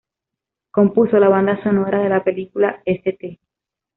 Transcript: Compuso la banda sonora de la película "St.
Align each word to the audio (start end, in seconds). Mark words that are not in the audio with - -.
Compuso 0.71 1.19
la 1.19 1.27
banda 1.29 1.61
sonora 1.61 2.01
de 2.01 2.09
la 2.09 2.23
película 2.23 2.81
"St. 2.85 3.39